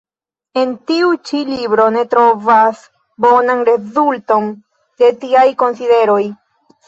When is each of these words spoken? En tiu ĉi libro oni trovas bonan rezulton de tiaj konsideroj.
En 0.59 0.71
tiu 0.91 1.09
ĉi 1.29 1.41
libro 1.49 1.83
oni 1.89 2.01
trovas 2.13 2.81
bonan 3.25 3.61
rezulton 3.69 4.49
de 5.03 5.11
tiaj 5.25 5.47
konsideroj. 5.63 6.21